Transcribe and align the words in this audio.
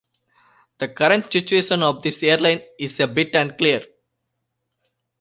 The 0.79 0.87
current 0.87 1.31
situation 1.31 1.83
of 1.83 2.01
this 2.01 2.23
airline 2.23 2.61
is 2.79 2.99
a 2.99 3.05
bit 3.05 3.35
unclear. 3.35 3.85